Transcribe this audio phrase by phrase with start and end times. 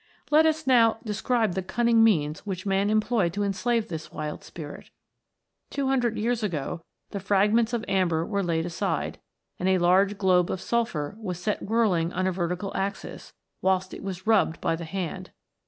[0.31, 4.89] Let us now describe the cunning means which man employed to enslave this wild Spirit.
[5.69, 6.81] Two hundred years ago,
[7.11, 9.19] the fragments of amber were laid aside,
[9.59, 14.01] and a large globe of sulphur was set whirling on a vertical axis, whilst it
[14.01, 15.29] was rubbed by the hand.